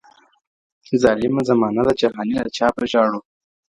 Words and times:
ظالمه 1.03 1.41
زمانه 1.49 1.81
ده 1.87 1.93
جهاني 2.01 2.35
له 2.45 2.49
چا 2.57 2.67
به 2.75 2.83
ژاړو. 2.91 3.19